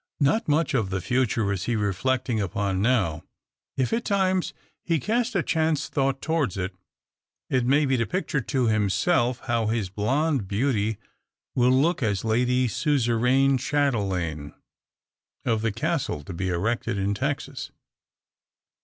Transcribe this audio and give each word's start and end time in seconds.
Not 0.19 0.47
much 0.47 0.73
of 0.73 0.89
the 0.89 0.99
future 0.99 1.51
is 1.51 1.65
he 1.65 1.75
reflecting 1.75 2.41
upon 2.41 2.81
now. 2.81 3.23
If, 3.77 3.93
at 3.93 4.03
times, 4.03 4.51
he 4.83 4.99
cast 4.99 5.35
a 5.35 5.43
chance 5.43 5.87
thought 5.89 6.23
towards 6.23 6.57
it, 6.57 6.73
it 7.51 7.67
may 7.67 7.85
be 7.85 7.97
to 7.97 8.07
picture 8.07 8.41
to 8.41 8.65
himself 8.65 9.41
how 9.41 9.67
his 9.67 9.89
blonde 9.91 10.47
beauty 10.47 10.97
will 11.53 11.69
look 11.69 12.01
as 12.01 12.25
lady 12.25 12.67
suzeraine 12.67 13.59
chatelaine 13.59 14.55
of 15.45 15.61
the 15.61 15.71
castle 15.71 16.23
to 16.23 16.33
be 16.33 16.49
erected 16.49 16.97
in 16.97 17.13
Texas. 17.13 17.69